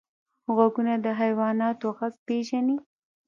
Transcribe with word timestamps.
غوږونه 0.55 0.93
د 1.05 1.07
حیواناتو 1.19 1.87
غږ 1.97 2.13
پېژني 2.27 2.77